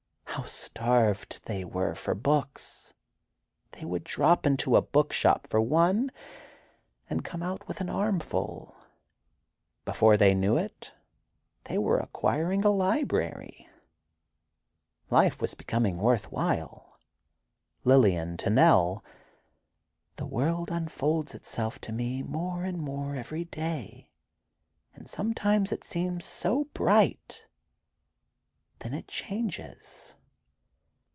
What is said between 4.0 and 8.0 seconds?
drop into a book shop for one, and come out with an